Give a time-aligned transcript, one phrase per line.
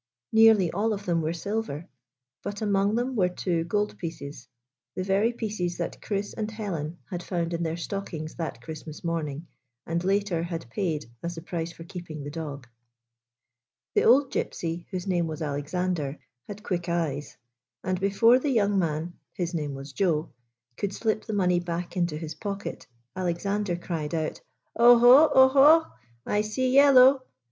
[0.31, 1.87] Nearly all of them were silver,
[2.41, 4.47] but among them were two goldpieces—
[4.95, 9.03] the very pieces that Chris and Helen had found in their stockings that Christ mas
[9.03, 9.45] morning,
[9.85, 12.65] and later had paid as the price for keeping the dog.
[13.93, 17.37] The old Gypsy, whose name was Alexander, had quick eyes,
[17.83, 20.31] and, before the young man— his name was Joe—
[20.77, 25.01] could slip the money back into his pocket, Alexander cried out: 87 GYPSY, THE TALKING
[25.03, 25.85] DOG "Olio, olie!
[26.25, 27.21] I see yellow